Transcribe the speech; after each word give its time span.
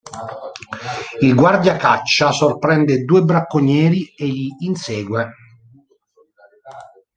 Il 1.21 1.35
guardiacaccia 1.35 2.31
sorprende 2.31 3.03
due 3.05 3.21
bracconieri 3.21 4.11
e 4.17 4.25
li 4.25 4.49
insegue. 4.61 5.29